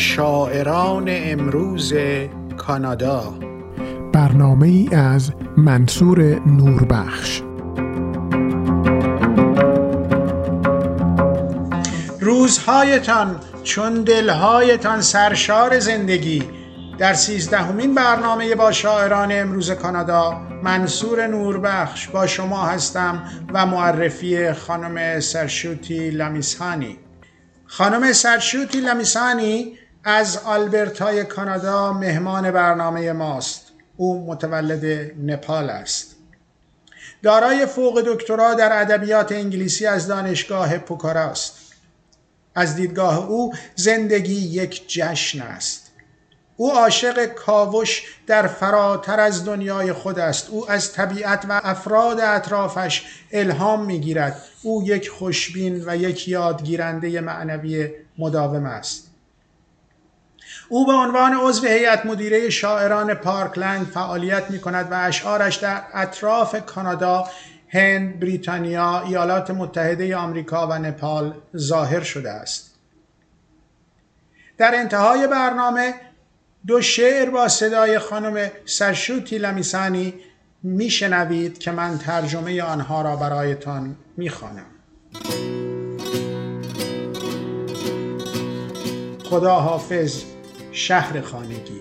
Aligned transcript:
شاعران 0.00 1.04
امروز 1.08 1.92
کانادا. 2.56 3.34
برنامه 4.12 4.66
ای 4.66 4.88
از 4.92 5.32
منصور 5.56 6.22
نوربخش. 6.46 7.42
روزهایتان 12.20 13.36
چون 13.62 13.94
دلهایتان 13.94 15.00
سرشار 15.00 15.78
زندگی. 15.78 16.42
در 16.98 17.14
سیزدهمین 17.14 17.94
برنامه 17.94 18.54
با 18.54 18.72
شاعران 18.72 19.32
امروز 19.32 19.70
کانادا 19.70 20.40
منصور 20.62 21.26
نوربخش 21.26 22.08
با 22.08 22.26
شما 22.26 22.66
هستم 22.66 23.22
و 23.54 23.66
معرفی 23.66 24.52
خانم 24.52 25.20
سرشوتی 25.20 26.10
لمیسانی 26.10 26.98
خانم 27.66 28.12
سرشوتی 28.12 28.80
لمیسانی 28.80 29.76
از 30.04 30.36
آلبرتای 30.44 31.24
کانادا 31.24 31.92
مهمان 31.92 32.50
برنامه 32.50 33.12
ماست. 33.12 33.66
او 33.96 34.26
متولد 34.26 35.12
نپال 35.26 35.70
است. 35.70 36.16
دارای 37.22 37.66
فوق 37.66 38.02
دکترا 38.06 38.54
در 38.54 38.80
ادبیات 38.80 39.32
انگلیسی 39.32 39.86
از 39.86 40.06
دانشگاه 40.06 40.78
پوکارا 40.78 41.20
است. 41.20 41.54
از 42.54 42.76
دیدگاه 42.76 43.28
او 43.30 43.54
زندگی 43.74 44.34
یک 44.34 44.88
جشن 44.88 45.42
است. 45.42 45.90
او 46.56 46.72
عاشق 46.72 47.26
کاوش 47.26 48.02
در 48.26 48.46
فراتر 48.46 49.20
از 49.20 49.44
دنیای 49.44 49.92
خود 49.92 50.18
است. 50.18 50.50
او 50.50 50.70
از 50.70 50.92
طبیعت 50.92 51.44
و 51.48 51.60
افراد 51.64 52.20
اطرافش 52.20 53.04
الهام 53.32 53.84
می‌گیرد. 53.84 54.42
او 54.62 54.82
یک 54.82 55.08
خوشبین 55.08 55.84
و 55.86 55.96
یک 55.96 56.28
یادگیرنده 56.28 57.20
معنوی 57.20 57.90
مداوم 58.18 58.66
است. 58.66 59.09
او 60.72 60.86
به 60.86 60.92
عنوان 60.92 61.34
عضو 61.34 61.66
هیئت 61.66 62.06
مدیره 62.06 62.50
شاعران 62.50 63.14
پارکلند 63.14 63.86
فعالیت 63.86 64.50
می 64.50 64.58
کند 64.58 64.92
و 64.92 64.94
اشعارش 64.94 65.56
در 65.56 65.82
اطراف 65.94 66.66
کانادا، 66.66 67.24
هند، 67.68 68.20
بریتانیا، 68.20 69.00
ایالات 69.00 69.50
متحده 69.50 70.16
آمریکا 70.16 70.66
و 70.66 70.72
نپال 70.72 71.34
ظاهر 71.56 72.00
شده 72.00 72.30
است. 72.30 72.74
در 74.58 74.74
انتهای 74.74 75.26
برنامه 75.26 75.94
دو 76.66 76.80
شعر 76.80 77.30
با 77.30 77.48
صدای 77.48 77.98
خانم 77.98 78.50
سرشوتی 78.64 79.38
لمیسانی 79.38 80.14
میشنوید 80.62 81.58
که 81.58 81.70
من 81.70 81.98
ترجمه 81.98 82.62
آنها 82.62 83.02
را 83.02 83.16
برایتان 83.16 83.96
می‌خوانم. 84.16 84.66
خدا 89.24 89.54
حافظ 89.54 90.29
شهر 90.72 91.20
خانگی. 91.20 91.80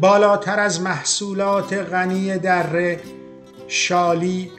بالاتر 0.00 0.60
از 0.60 0.80
محصولات 0.80 1.72
غنی 1.72 2.38
دره 2.38 3.00
شالی 3.68 4.52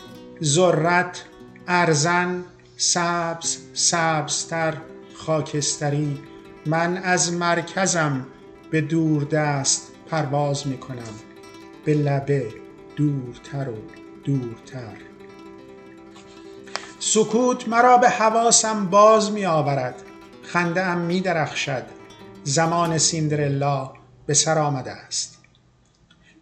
ذرت 0.43 1.25
ارزن 1.67 2.43
سبز 2.77 3.57
سبزتر 3.73 4.77
خاکستری. 5.15 6.19
من 6.65 6.97
از 6.97 7.33
مرکزم 7.33 8.25
به 8.71 8.81
دور 8.81 9.23
دست 9.23 9.91
پرواز 10.09 10.67
می 10.67 10.77
کنم 10.77 11.13
به 11.85 11.93
لبه 11.93 12.47
دورتر 12.95 13.69
و 13.69 13.77
دورتر. 14.23 14.97
سکوت 16.99 17.67
مرا 17.67 17.97
به 17.97 18.09
حواسم 18.09 18.85
باز 18.85 19.31
می 19.31 19.45
آورد 19.45 20.03
خنده 20.53 20.81
ام 20.81 20.97
می 20.97 21.21
درخشد. 21.21 21.83
زمان 22.43 22.97
سیندرلا 22.97 23.93
به 24.25 24.33
سر 24.33 24.59
آمده 24.59 24.91
است. 24.91 25.37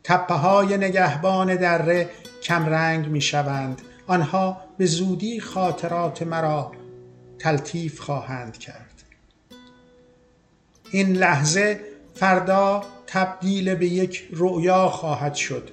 تپه 0.03 0.33
های 0.33 0.77
نگهبان 0.77 1.55
دره 1.55 2.09
کمرنگ 2.43 3.07
می 3.07 3.21
شوند. 3.21 3.81
آنها 4.07 4.61
به 4.77 4.85
زودی 4.85 5.39
خاطرات 5.39 6.21
مرا 6.23 6.71
تلطیف 7.39 7.99
خواهند 7.99 8.57
کرد. 8.57 9.03
این 10.91 11.13
لحظه 11.13 11.79
فردا 12.15 12.83
تبدیل 13.07 13.75
به 13.75 13.87
یک 13.87 14.27
رؤیا 14.31 14.89
خواهد 14.89 15.35
شد. 15.35 15.69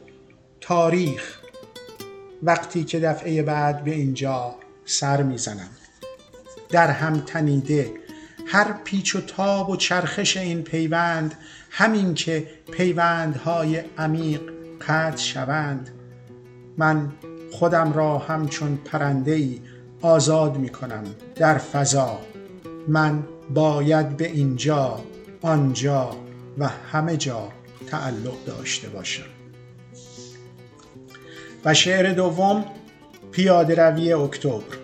تاریخ. 0.61 1.39
وقتی 2.43 2.85
که 2.85 3.01
دفعه 3.01 3.43
بعد 3.43 3.85
به 3.85 3.91
اینجا 3.91 4.55
سر 4.85 5.23
می‌زنم 5.23 5.71
در 6.71 6.91
هم 6.91 7.21
تنیده 7.21 8.08
هر 8.51 8.73
پیچ 8.85 9.17
و 9.17 9.21
تاب 9.21 9.71
و 9.71 9.77
چرخش 9.77 10.37
این 10.37 10.63
پیوند 10.63 11.35
همین 11.71 12.15
که 12.15 12.47
پیوندهای 12.73 13.83
عمیق 13.99 14.41
قطع 14.89 15.17
شوند. 15.17 15.91
من 16.77 17.13
خودم 17.53 17.93
را 17.93 18.19
همچون 18.19 18.77
پرنده 18.77 19.33
ای 19.33 19.61
آزاد 20.03 20.57
می 20.57 20.69
کنم 20.69 21.05
در 21.35 21.59
فضا. 21.59 22.19
من 22.89 23.23
باید 23.55 24.17
به 24.17 24.27
اینجا 24.27 25.01
آنجا 25.43 26.11
و 26.59 26.69
همه 26.93 27.17
جا 27.17 27.49
تعلق 27.87 28.45
داشته 28.47 28.89
باشم. 28.89 29.23
و 31.65 31.75
شعر 31.75 32.13
دوم 32.13 32.65
پیاده 33.33 33.75
روی 33.75 34.13
اکتبر. 34.13 34.77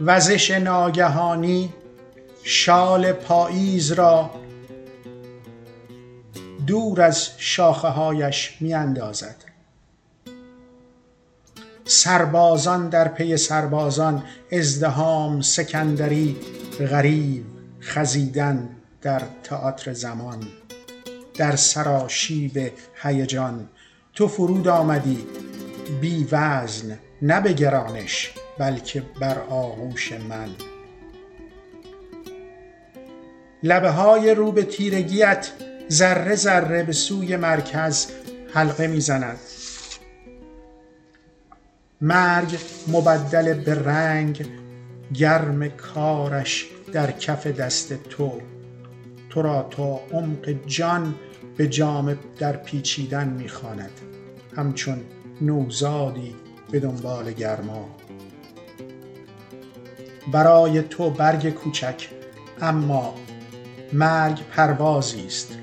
وزش 0.00 0.50
ناگهانی 0.50 1.72
شال 2.44 3.12
پاییز 3.12 3.92
را 3.92 4.30
دور 6.66 7.02
از 7.02 7.28
شاخه 7.36 7.88
هایش 7.88 8.56
می 8.60 8.74
اندازد 8.74 9.36
سربازان 11.84 12.88
در 12.88 13.08
پی 13.08 13.36
سربازان 13.36 14.22
ازدهام 14.52 15.40
سکندری 15.40 16.36
غریب 16.90 17.44
خزیدن 17.80 18.68
در 19.02 19.22
تئاتر 19.42 19.92
زمان. 19.92 20.46
در 21.34 21.56
سراشیب 21.56 22.72
هیجان 23.02 23.68
تو 24.14 24.28
فرود 24.28 24.68
آمدی 24.68 25.26
بی 26.00 26.28
وزن 26.32 26.98
نه 27.22 27.40
به 27.40 27.52
گرانش 27.52 28.32
بلکه 28.58 29.02
بر 29.20 29.38
آغوش 29.38 30.12
من. 30.12 30.48
لبه 33.62 33.90
های 33.90 34.34
رو 34.34 34.52
به 34.52 34.62
تیرگیت 34.62 35.50
ذره 35.90 36.34
ذره 36.34 36.82
به 36.82 36.92
سوی 36.92 37.36
مرکز 37.36 38.06
حلقه 38.54 38.86
می‌زند. 38.86 39.38
مرگ 42.00 42.58
مبدل 42.88 43.54
به 43.54 43.74
رنگ 43.74 44.46
گرم 45.14 45.68
کارش 45.68 46.66
در 46.92 47.10
کف 47.10 47.46
دست 47.46 47.92
تو. 47.92 48.40
تو 49.30 49.42
را 49.42 49.68
تا 49.70 50.00
عمق 50.12 50.48
جان 50.66 51.14
به 51.56 51.68
جام 51.68 52.18
در 52.38 52.56
پیچیدن 52.56 53.28
می‌خواند. 53.28 53.90
همچون 54.56 55.00
نوزادی 55.40 56.34
به 56.70 56.80
دنبال 56.80 57.32
گرما. 57.32 57.88
برای 60.32 60.82
تو 60.82 61.10
برگ 61.10 61.50
کوچک 61.50 62.08
اما 62.60 63.14
مرگ 63.93 64.39
پروازی 64.55 65.25
است 65.25 65.57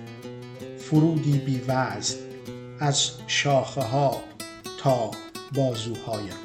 فرودی 0.79 1.39
بی 1.39 1.61
وزن 1.69 2.17
از 2.81 3.11
شاخه 3.27 3.83
ها 3.83 4.21
تا 4.79 5.11
بازوهایم 5.55 6.45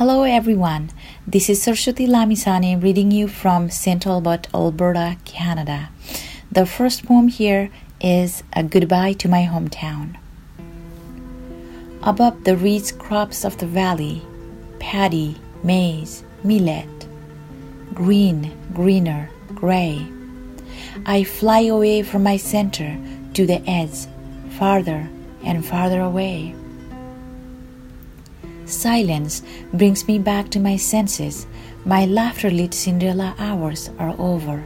Hello 0.00 0.22
everyone, 0.22 0.88
this 1.26 1.50
is 1.50 1.62
Sarshati 1.62 2.08
Lamisani 2.08 2.82
reading 2.82 3.10
you 3.10 3.28
from 3.28 3.68
St. 3.68 4.06
Albert, 4.06 4.48
Alberta, 4.54 5.18
Canada. 5.26 5.90
The 6.50 6.64
first 6.64 7.04
poem 7.04 7.28
here 7.28 7.70
is 8.00 8.42
A 8.54 8.62
Goodbye 8.62 9.12
to 9.12 9.28
My 9.28 9.42
Hometown. 9.42 10.16
Above 12.02 12.44
the 12.44 12.56
reeds 12.56 12.92
crops 12.92 13.44
of 13.44 13.58
the 13.58 13.66
valley, 13.66 14.22
paddy, 14.85 15.35
maize, 15.63 16.23
millet, 16.43 17.07
green, 17.95 18.55
greener, 18.71 19.27
gray. 19.55 20.05
I 21.07 21.23
fly 21.23 21.61
away 21.61 22.03
from 22.03 22.21
my 22.21 22.37
center 22.37 22.95
to 23.33 23.47
the 23.47 23.67
edge, 23.67 24.05
farther 24.59 25.09
and 25.43 25.65
farther 25.65 26.01
away. 26.01 26.53
Silence 28.67 29.41
brings 29.73 30.07
me 30.07 30.19
back 30.19 30.49
to 30.51 30.59
my 30.59 30.77
senses. 30.77 31.47
My 31.83 32.05
laughter 32.05 32.51
lit 32.51 32.75
Cinderella 32.75 33.33
hours 33.39 33.89
are 33.97 34.13
over. 34.19 34.63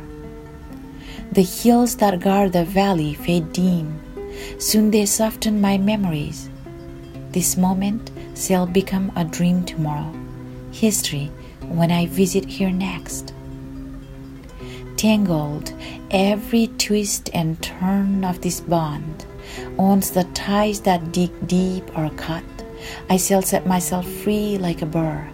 The 1.31 1.43
hills 1.43 1.95
that 1.95 2.19
guard 2.19 2.51
the 2.51 2.65
valley 2.65 3.13
fade 3.13 3.53
dim. 3.53 4.01
Soon 4.59 4.91
they 4.91 5.05
soften 5.05 5.61
my 5.61 5.77
memories. 5.77 6.49
This 7.31 7.55
moment 7.55 8.08
shall 8.39 8.65
become 8.65 9.11
a 9.15 9.25
dream 9.25 9.65
tomorrow, 9.65 10.11
history 10.71 11.29
when 11.67 11.91
I 11.91 12.05
visit 12.07 12.45
here 12.45 12.71
next. 12.71 13.33
Tangled, 14.95 15.73
every 16.11 16.67
twist 16.77 17.29
and 17.33 17.61
turn 17.61 18.23
of 18.23 18.41
this 18.41 18.61
bond, 18.61 19.25
once 19.75 20.09
the 20.09 20.23
ties 20.33 20.81
that 20.81 21.11
dig 21.11 21.31
deep 21.47 21.83
are 21.97 22.09
cut, 22.11 22.43
I 23.09 23.17
shall 23.17 23.41
set 23.41 23.67
myself 23.67 24.07
free 24.07 24.57
like 24.57 24.81
a 24.81 24.85
bird. 24.85 25.29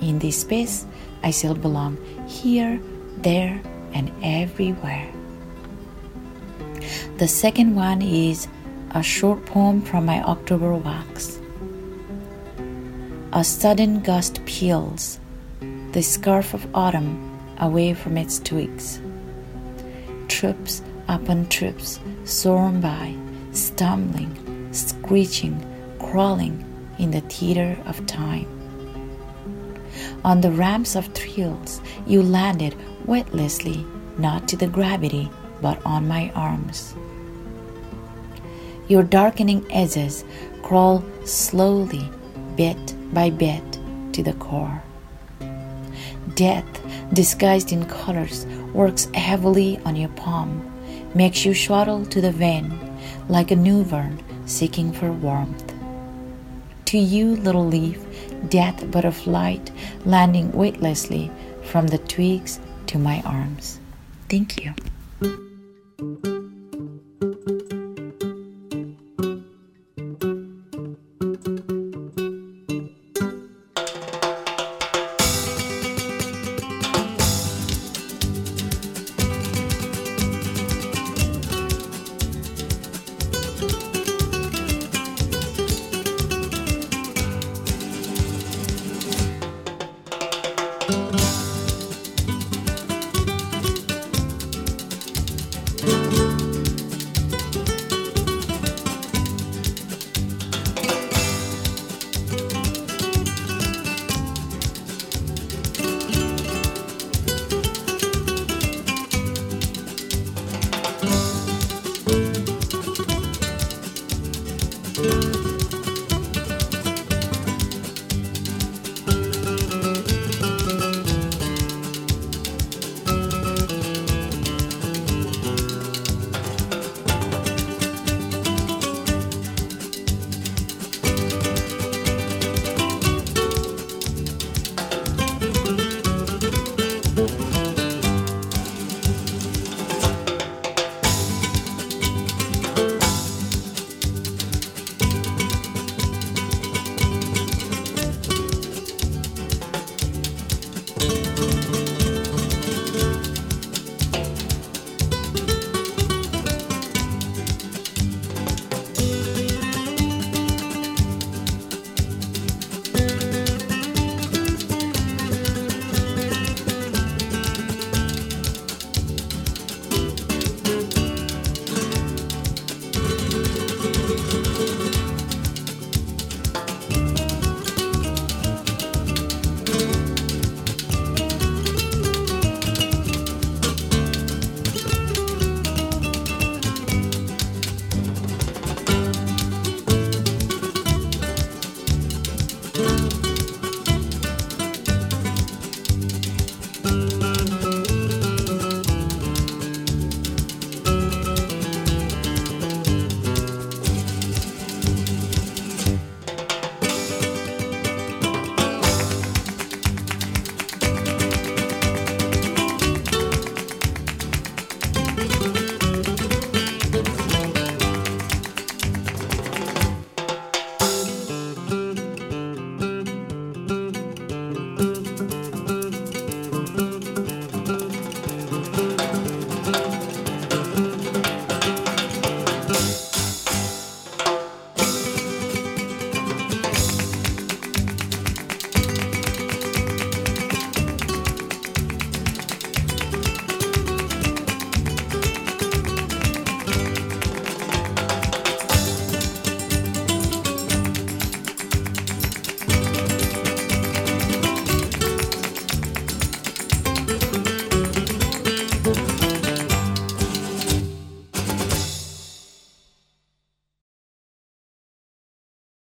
In 0.00 0.18
this 0.18 0.40
space, 0.40 0.86
I 1.22 1.30
shall 1.30 1.54
belong 1.54 1.98
here, 2.28 2.80
there, 3.18 3.60
and 3.92 4.12
everywhere. 4.22 5.10
The 7.18 7.28
second 7.28 7.74
one 7.74 8.02
is 8.02 8.48
a 8.90 9.02
short 9.02 9.44
poem 9.46 9.82
from 9.82 10.06
my 10.06 10.22
October 10.22 10.74
walks. 10.74 11.40
A 13.36 13.42
sudden 13.42 13.98
gust 13.98 14.44
peels 14.46 15.18
the 15.90 16.02
scarf 16.02 16.54
of 16.54 16.68
autumn 16.72 17.36
away 17.58 17.92
from 17.92 18.16
its 18.16 18.38
twigs. 18.38 19.00
Troops 20.28 20.82
upon 21.08 21.48
troops 21.48 21.98
swarm 22.24 22.80
by, 22.80 23.12
stumbling, 23.50 24.72
screeching, 24.72 25.58
crawling 25.98 26.64
in 27.00 27.10
the 27.10 27.22
theater 27.22 27.76
of 27.86 28.06
time. 28.06 28.46
On 30.24 30.40
the 30.40 30.52
ramps 30.52 30.94
of 30.94 31.08
thrills, 31.08 31.80
you 32.06 32.22
landed 32.22 32.76
weightlessly, 33.04 33.84
not 34.16 34.46
to 34.46 34.56
the 34.56 34.68
gravity, 34.68 35.28
but 35.60 35.84
on 35.84 36.06
my 36.06 36.30
arms. 36.36 36.94
Your 38.86 39.02
darkening 39.02 39.66
edges 39.70 40.24
crawl 40.62 41.02
slowly, 41.24 42.08
bit 42.54 42.93
by 43.12 43.30
bit, 43.30 43.62
to 44.12 44.22
the 44.22 44.34
core. 44.34 44.82
Death, 46.34 46.64
disguised 47.12 47.72
in 47.72 47.84
colors, 47.86 48.46
works 48.72 49.08
heavily 49.14 49.78
on 49.84 49.96
your 49.96 50.08
palm, 50.10 50.70
makes 51.14 51.44
you 51.44 51.54
swaddle 51.54 52.04
to 52.06 52.20
the 52.20 52.32
vein 52.32 52.78
like 53.28 53.50
a 53.50 53.56
new 53.56 53.84
vern 53.84 54.22
seeking 54.46 54.92
for 54.92 55.12
warmth. 55.12 55.72
To 56.86 56.98
you, 56.98 57.36
little 57.36 57.66
leaf, 57.66 58.04
death 58.48 58.90
but 58.90 59.04
a 59.04 59.12
flight, 59.12 59.70
landing 60.04 60.52
weightlessly 60.52 61.30
from 61.62 61.86
the 61.86 61.98
twigs 61.98 62.60
to 62.86 62.98
my 62.98 63.22
arms. 63.22 63.80
Thank 64.28 64.64
you. 64.64 64.74